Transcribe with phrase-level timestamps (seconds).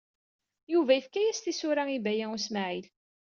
[0.73, 2.87] Yuba yefka-as tisura i Baya U Smaɛil.